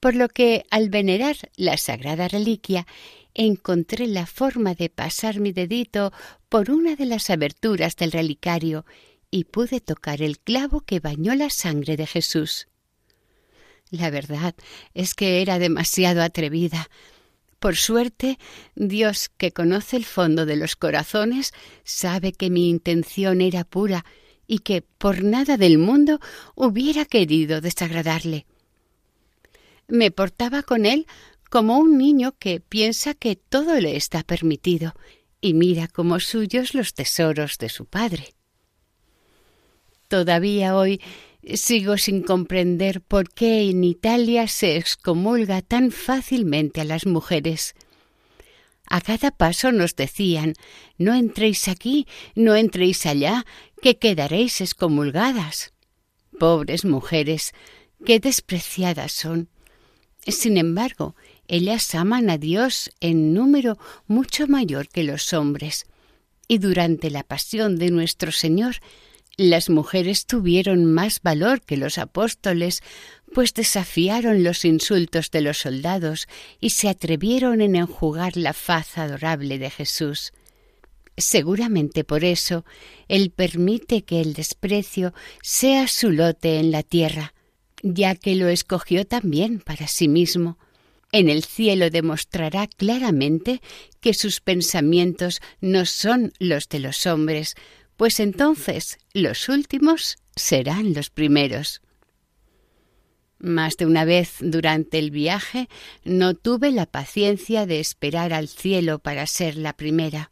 por 0.00 0.16
lo 0.16 0.28
que 0.28 0.64
al 0.70 0.90
venerar 0.90 1.36
la 1.54 1.76
sagrada 1.76 2.26
reliquia 2.26 2.88
encontré 3.36 4.06
la 4.06 4.26
forma 4.26 4.74
de 4.74 4.88
pasar 4.88 5.40
mi 5.40 5.52
dedito 5.52 6.12
por 6.48 6.70
una 6.70 6.96
de 6.96 7.04
las 7.04 7.28
aberturas 7.28 7.94
del 7.96 8.12
relicario 8.12 8.86
y 9.30 9.44
pude 9.44 9.80
tocar 9.80 10.22
el 10.22 10.38
clavo 10.38 10.80
que 10.80 11.00
bañó 11.00 11.34
la 11.34 11.50
sangre 11.50 11.96
de 11.96 12.06
Jesús. 12.06 12.68
La 13.90 14.10
verdad 14.10 14.54
es 14.94 15.14
que 15.14 15.42
era 15.42 15.58
demasiado 15.58 16.22
atrevida. 16.22 16.88
Por 17.58 17.76
suerte, 17.76 18.38
Dios, 18.74 19.28
que 19.36 19.52
conoce 19.52 19.96
el 19.96 20.04
fondo 20.04 20.46
de 20.46 20.56
los 20.56 20.74
corazones, 20.74 21.52
sabe 21.84 22.32
que 22.32 22.50
mi 22.50 22.70
intención 22.70 23.40
era 23.40 23.64
pura 23.64 24.04
y 24.46 24.60
que 24.60 24.82
por 24.82 25.22
nada 25.22 25.56
del 25.56 25.76
mundo 25.76 26.20
hubiera 26.54 27.04
querido 27.04 27.60
desagradarle. 27.60 28.46
Me 29.88 30.10
portaba 30.10 30.62
con 30.62 30.86
él 30.86 31.06
como 31.50 31.78
un 31.78 31.98
niño 31.98 32.34
que 32.38 32.60
piensa 32.60 33.14
que 33.14 33.36
todo 33.36 33.80
le 33.80 33.96
está 33.96 34.22
permitido 34.22 34.94
y 35.40 35.54
mira 35.54 35.88
como 35.88 36.20
suyos 36.20 36.74
los 36.74 36.94
tesoros 36.94 37.58
de 37.58 37.68
su 37.68 37.86
padre. 37.86 38.34
Todavía 40.08 40.76
hoy 40.76 41.00
sigo 41.54 41.98
sin 41.98 42.22
comprender 42.22 43.00
por 43.00 43.32
qué 43.32 43.70
en 43.70 43.84
Italia 43.84 44.48
se 44.48 44.76
excomulga 44.76 45.62
tan 45.62 45.90
fácilmente 45.90 46.80
a 46.80 46.84
las 46.84 47.06
mujeres. 47.06 47.74
A 48.88 49.00
cada 49.00 49.30
paso 49.30 49.72
nos 49.72 49.96
decían 49.96 50.54
no 50.96 51.14
entréis 51.14 51.68
aquí, 51.68 52.06
no 52.34 52.54
entréis 52.54 53.04
allá, 53.06 53.44
que 53.82 53.98
quedaréis 53.98 54.60
excomulgadas. 54.60 55.72
Pobres 56.38 56.84
mujeres, 56.84 57.52
qué 58.04 58.20
despreciadas 58.20 59.12
son. 59.12 59.48
Sin 60.26 60.56
embargo, 60.56 61.14
ellas 61.46 61.94
aman 61.94 62.30
a 62.30 62.38
Dios 62.38 62.90
en 63.00 63.32
número 63.32 63.78
mucho 64.06 64.48
mayor 64.48 64.88
que 64.88 65.04
los 65.04 65.32
hombres. 65.32 65.86
Y 66.48 66.58
durante 66.58 67.10
la 67.10 67.22
pasión 67.22 67.78
de 67.78 67.90
nuestro 67.90 68.32
Señor, 68.32 68.76
las 69.36 69.68
mujeres 69.68 70.26
tuvieron 70.26 70.84
más 70.86 71.20
valor 71.22 71.60
que 71.60 71.76
los 71.76 71.98
apóstoles, 71.98 72.82
pues 73.34 73.52
desafiaron 73.54 74.42
los 74.42 74.64
insultos 74.64 75.30
de 75.30 75.42
los 75.42 75.58
soldados 75.58 76.26
y 76.58 76.70
se 76.70 76.88
atrevieron 76.88 77.60
en 77.60 77.76
enjugar 77.76 78.36
la 78.36 78.52
faz 78.52 78.98
adorable 78.98 79.58
de 79.58 79.70
Jesús. 79.70 80.32
Seguramente 81.18 82.02
por 82.02 82.24
eso 82.24 82.64
Él 83.08 83.30
permite 83.30 84.02
que 84.02 84.20
el 84.20 84.32
desprecio 84.32 85.14
sea 85.42 85.86
su 85.86 86.10
lote 86.10 86.58
en 86.58 86.70
la 86.70 86.82
tierra, 86.82 87.34
ya 87.94 88.14
que 88.14 88.34
lo 88.34 88.48
escogió 88.48 89.06
también 89.06 89.60
para 89.60 89.86
sí 89.86 90.08
mismo. 90.08 90.58
En 91.12 91.28
el 91.28 91.44
cielo 91.44 91.90
demostrará 91.90 92.66
claramente 92.66 93.60
que 94.00 94.14
sus 94.14 94.40
pensamientos 94.40 95.40
no 95.60 95.86
son 95.86 96.32
los 96.38 96.68
de 96.68 96.80
los 96.80 97.06
hombres, 97.06 97.54
pues 97.96 98.20
entonces 98.20 98.98
los 99.12 99.48
últimos 99.48 100.16
serán 100.34 100.92
los 100.94 101.10
primeros. 101.10 101.80
Más 103.38 103.76
de 103.76 103.86
una 103.86 104.04
vez 104.04 104.36
durante 104.40 104.98
el 104.98 105.10
viaje 105.10 105.68
no 106.04 106.34
tuve 106.34 106.72
la 106.72 106.86
paciencia 106.86 107.66
de 107.66 107.80
esperar 107.80 108.32
al 108.32 108.48
cielo 108.48 108.98
para 108.98 109.26
ser 109.26 109.56
la 109.56 109.74
primera. 109.74 110.30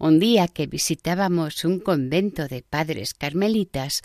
Un 0.00 0.18
día 0.18 0.48
que 0.48 0.66
visitábamos 0.66 1.66
un 1.66 1.78
convento 1.78 2.48
de 2.48 2.62
padres 2.62 3.12
carmelitas, 3.12 4.00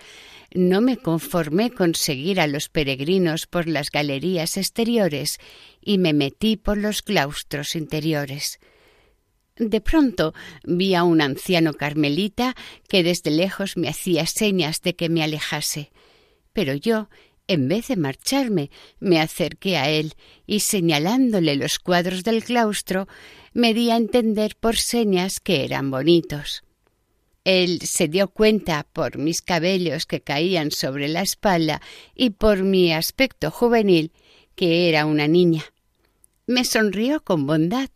no 0.53 0.81
me 0.81 0.97
conformé 0.97 1.71
con 1.71 1.95
seguir 1.95 2.41
a 2.41 2.47
los 2.47 2.67
peregrinos 2.67 3.47
por 3.47 3.65
las 3.69 3.91
galerías 3.91 4.57
exteriores 4.57 5.37
y 5.79 5.97
me 5.97 6.11
metí 6.11 6.57
por 6.57 6.77
los 6.77 7.01
claustros 7.01 7.77
interiores. 7.77 8.59
De 9.55 9.79
pronto 9.79 10.33
vi 10.65 10.95
a 10.95 11.05
un 11.05 11.21
anciano 11.21 11.73
carmelita 11.73 12.55
que 12.89 13.01
desde 13.01 13.31
lejos 13.31 13.77
me 13.77 13.87
hacía 13.87 14.25
señas 14.25 14.81
de 14.81 14.97
que 14.97 15.07
me 15.07 15.23
alejase. 15.23 15.93
Pero 16.51 16.73
yo, 16.73 17.07
en 17.47 17.67
vez 17.67 17.87
de 17.87 17.95
marcharme, 17.95 18.71
me 18.99 19.19
acerqué 19.19 19.77
a 19.77 19.89
él 19.89 20.13
y 20.45 20.61
señalándole 20.61 21.55
los 21.55 21.79
cuadros 21.79 22.23
del 22.23 22.43
claustro, 22.43 23.07
me 23.53 23.73
di 23.73 23.91
a 23.91 23.97
entender 23.97 24.55
por 24.59 24.77
señas 24.77 25.39
que 25.39 25.63
eran 25.63 25.91
bonitos. 25.91 26.63
Él 27.43 27.79
se 27.81 28.07
dio 28.07 28.27
cuenta 28.27 28.87
por 28.91 29.17
mis 29.17 29.41
cabellos 29.41 30.05
que 30.07 30.21
caían 30.21 30.71
sobre 30.71 31.07
la 31.07 31.21
espalda 31.21 31.81
y 32.15 32.31
por 32.31 32.63
mi 32.63 32.91
aspecto 32.91 33.51
juvenil 33.51 34.11
que 34.55 34.89
era 34.89 35.05
una 35.05 35.27
niña. 35.27 35.63
Me 36.47 36.65
sonrió 36.65 37.23
con 37.23 37.45
bondad 37.45 37.89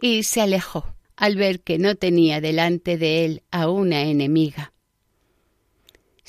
y 0.00 0.24
se 0.24 0.40
alejó 0.40 0.94
al 1.16 1.36
ver 1.36 1.60
que 1.60 1.78
no 1.78 1.96
tenía 1.96 2.40
delante 2.40 2.96
de 2.96 3.24
él 3.24 3.42
a 3.50 3.68
una 3.68 4.02
enemiga. 4.02 4.72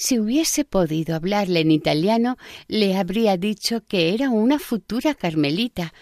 Si 0.01 0.17
hubiese 0.17 0.63
podido 0.63 1.13
hablarle 1.13 1.59
en 1.59 1.71
italiano, 1.71 2.38
le 2.69 2.95
habría 2.95 3.35
dicho 3.35 3.83
que 3.83 4.13
era 4.13 4.29
una 4.29 4.57
futura 4.57 5.13
carmelita, 5.13 5.93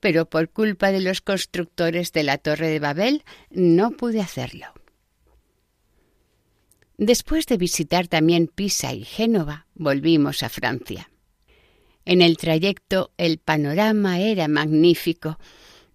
pero 0.00 0.24
por 0.24 0.48
culpa 0.48 0.90
de 0.90 1.02
los 1.02 1.20
constructores 1.20 2.12
de 2.12 2.22
la 2.22 2.38
Torre 2.38 2.68
de 2.68 2.78
Babel 2.78 3.24
no 3.50 3.90
pude 3.90 4.22
hacerlo. 4.22 4.68
Después 6.96 7.44
de 7.44 7.58
visitar 7.58 8.08
también 8.08 8.46
Pisa 8.46 8.94
y 8.94 9.04
Génova, 9.04 9.66
volvimos 9.74 10.42
a 10.42 10.48
Francia. 10.48 11.10
En 12.06 12.22
el 12.22 12.38
trayecto 12.38 13.12
el 13.18 13.36
panorama 13.36 14.18
era 14.18 14.48
magnífico. 14.48 15.38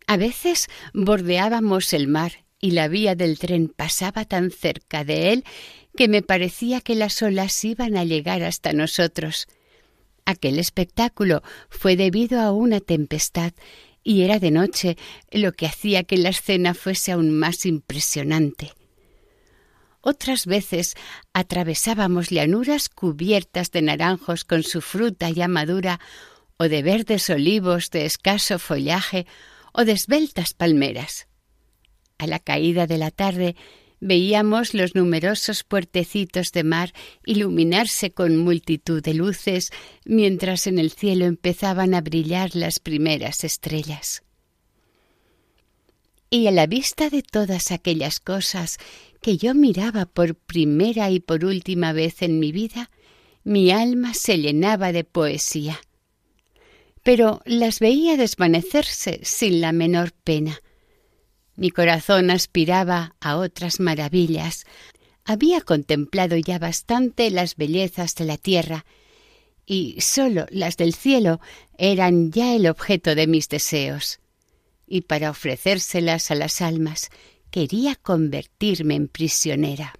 A 0.06 0.16
veces 0.16 0.68
bordeábamos 0.94 1.92
el 1.94 2.08
mar 2.08 2.46
y 2.60 2.72
la 2.72 2.88
vía 2.88 3.16
del 3.16 3.40
tren 3.40 3.68
pasaba 3.68 4.26
tan 4.26 4.52
cerca 4.52 5.04
de 5.04 5.34
él 5.34 5.44
que 5.98 6.08
me 6.08 6.22
parecía 6.22 6.80
que 6.80 6.96
las 6.96 7.22
olas 7.22 7.66
iban 7.66 7.98
a 7.98 8.06
llegar 8.06 8.44
hasta 8.44 8.72
nosotros. 8.72 9.48
Aquel 10.26 10.60
espectáculo 10.60 11.44
fue 11.70 11.98
debido 11.98 12.40
a 12.40 12.52
una 12.54 12.80
tempestad 12.80 13.52
y 14.04 14.22
era 14.22 14.40
de 14.40 14.52
noche, 14.52 14.96
lo 15.32 15.52
que 15.52 15.66
hacía 15.66 16.04
que 16.04 16.16
la 16.16 16.30
escena 16.30 16.74
fuese 16.74 17.12
aún 17.12 17.32
más 17.32 17.66
impresionante. 17.66 18.72
Otras 20.00 20.46
veces 20.46 20.96
atravesábamos 21.34 22.30
llanuras 22.30 22.88
cubiertas 22.88 23.72
de 23.72 23.82
naranjos 23.82 24.46
con 24.46 24.64
su 24.64 24.80
fruta 24.80 25.30
ya 25.30 25.50
madura, 25.50 26.00
o 26.56 26.70
de 26.70 26.84
verdes 26.84 27.30
olivos 27.30 27.90
de 27.90 28.06
escaso 28.06 28.60
follaje, 28.60 29.28
o 29.74 29.84
de 29.84 29.92
esbeltas 29.92 30.54
palmeras. 30.54 31.28
A 32.18 32.28
la 32.28 32.40
caída 32.40 32.88
de 32.88 32.98
la 32.98 33.12
tarde 33.12 33.58
veíamos 34.00 34.74
los 34.74 34.96
numerosos 34.96 35.64
puertecitos 35.64 36.52
de 36.52 36.64
mar 36.64 36.94
iluminarse 37.26 38.12
con 38.12 38.38
multitud 38.38 39.02
de 39.02 39.14
luces, 39.14 39.72
mientras 40.06 40.68
en 40.68 40.80
el 40.80 40.92
cielo 40.92 41.26
empezaban 41.26 41.94
a 41.94 42.02
brillar 42.02 42.56
las 42.56 42.80
primeras 42.80 43.44
estrellas. 43.44 44.24
Y 46.30 46.48
a 46.48 46.52
la 46.52 46.68
vista 46.68 47.10
de 47.10 47.24
todas 47.24 47.72
aquellas 47.72 48.20
cosas 48.20 48.78
que 49.22 49.38
yo 49.38 49.56
miraba 49.56 50.06
por 50.06 50.36
primera 50.36 51.10
y 51.10 51.20
por 51.20 51.46
última 51.46 51.94
vez 51.94 52.22
en 52.22 52.40
mi 52.40 52.52
vida, 52.52 52.92
mi 53.44 53.72
alma 53.72 54.14
se 54.14 54.38
llenaba 54.38 54.92
de 54.92 55.06
poesía. 55.06 55.80
Pero 57.02 57.42
las 57.46 57.80
veía 57.80 58.18
desvanecerse 58.18 59.22
sin 59.24 59.62
la 59.62 59.72
menor 59.72 60.12
pena, 60.12 60.60
mi 61.58 61.72
corazón 61.72 62.32
aspiraba 62.32 63.16
a 63.20 63.36
otras 63.38 63.80
maravillas. 63.80 64.66
Había 65.26 65.60
contemplado 65.60 66.38
ya 66.38 66.60
bastante 66.60 67.30
las 67.32 67.56
bellezas 67.58 68.16
de 68.16 68.26
la 68.26 68.38
tierra, 68.38 68.86
y 69.66 70.00
sólo 70.00 70.46
las 70.50 70.78
del 70.78 70.94
cielo 70.94 71.42
eran 71.78 72.32
ya 72.32 72.56
el 72.56 72.68
objeto 72.68 73.16
de 73.16 73.28
mis 73.28 73.50
deseos. 73.50 74.20
Y 74.88 75.02
para 75.02 75.32
ofrecérselas 75.32 76.32
a 76.32 76.36
las 76.36 76.62
almas 76.62 77.10
quería 77.52 77.96
convertirme 77.96 78.96
en 78.96 79.10
prisionera. 79.10 79.94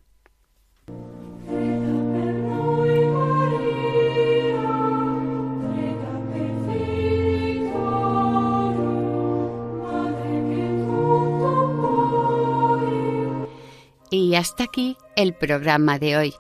Y 14.10 14.36
hasta 14.36 14.64
aquí 14.64 14.98
el 15.16 15.34
programa 15.34 16.00
de 16.00 16.18
hoy. 16.18 16.34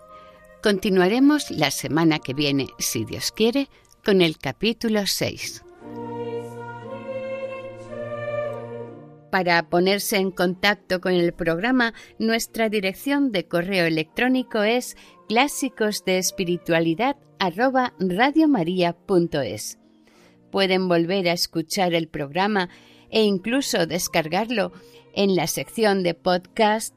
Continuaremos 0.63 1.51
la 1.51 1.69
semana 1.71 2.19
que 2.19 2.33
viene, 2.33 2.67
si 2.79 3.03
Dios 3.03 3.31
quiere, 3.31 3.69
con 4.03 4.21
el 4.21 4.37
capítulo 4.37 5.05
6. 5.05 5.63
Para 9.31 9.69
ponerse 9.69 10.15
en 10.17 10.31
contacto 10.31 11.01
con 11.01 11.13
el 11.13 11.33
programa, 11.33 11.93
nuestra 12.17 12.69
dirección 12.69 13.33
de 13.33 13.47
correo 13.47 13.85
electrónico 13.85 14.63
es 14.63 14.95
clásicos 15.27 16.05
de 16.05 16.17
espiritualidad 16.17 17.17
Pueden 20.51 20.87
volver 20.87 21.27
a 21.27 21.33
escuchar 21.33 21.93
el 21.93 22.07
programa 22.07 22.69
e 23.09 23.23
incluso 23.23 23.85
descargarlo 23.85 24.71
en 25.13 25.35
la 25.35 25.47
sección 25.47 26.03
de 26.03 26.13
podcast 26.13 26.96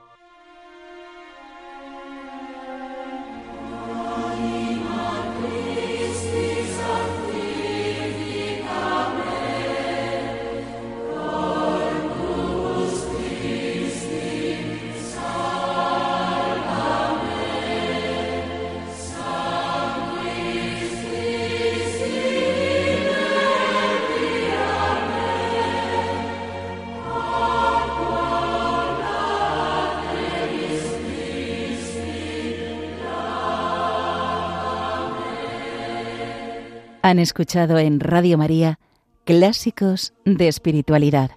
Han 37.11 37.19
escuchado 37.19 37.77
en 37.77 37.99
Radio 37.99 38.37
María 38.37 38.79
Clásicos 39.25 40.13
de 40.23 40.47
Espiritualidad, 40.47 41.31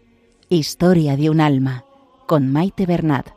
Historia 0.49 1.17
de 1.17 1.31
un 1.31 1.41
alma, 1.41 1.85
con 2.29 2.47
Maite 2.53 2.87
Bernat. 2.87 3.34